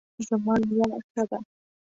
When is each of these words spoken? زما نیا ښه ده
زما 0.27 0.53
نیا 0.67 0.87
ښه 1.09 1.23
ده 1.29 1.39